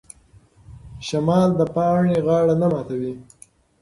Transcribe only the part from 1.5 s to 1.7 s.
د